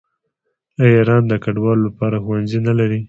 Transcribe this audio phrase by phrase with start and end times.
[0.83, 2.99] آیا ایران د کډوالو لپاره ښوونځي نلري؟